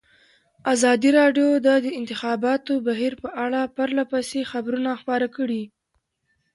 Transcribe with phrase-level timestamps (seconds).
[0.73, 5.63] ازادي راډیو د د انتخاباتو بهیر په اړه پرله پسې خبرونه خپاره کړي.